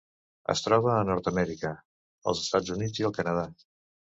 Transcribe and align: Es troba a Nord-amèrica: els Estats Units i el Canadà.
Es 0.53 0.63
troba 0.67 0.89
a 0.93 1.03
Nord-amèrica: 1.09 1.73
els 2.33 2.43
Estats 2.45 2.75
Units 2.77 3.03
i 3.05 3.09
el 3.11 3.17
Canadà. 3.21 3.49